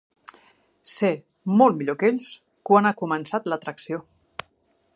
Sé, 0.91 1.11
molt 1.61 1.77
millor 1.81 1.99
que 2.03 2.09
ells, 2.13 2.29
quan 2.71 2.91
ha 2.91 2.95
començat 3.03 3.51
l'atracció. 3.53 4.01